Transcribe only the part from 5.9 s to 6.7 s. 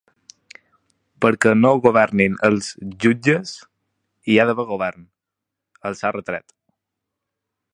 els ha retret.